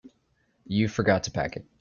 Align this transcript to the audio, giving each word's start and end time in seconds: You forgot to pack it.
You 0.65 0.87
forgot 0.87 1.25
to 1.25 1.31
pack 1.31 1.55
it. 1.57 1.67